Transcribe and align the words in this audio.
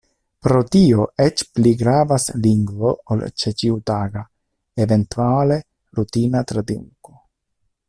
Pro 0.45 0.59
tio 0.75 1.03
eĉ 1.25 1.43
pli 1.57 1.73
gravas 1.81 2.25
lingvo 2.45 2.95
ol 3.17 3.21
ĉe 3.43 3.53
ĉiutaga, 3.61 4.25
eventuale 4.87 5.59
rutina 6.01 6.45
traduko. 6.53 7.17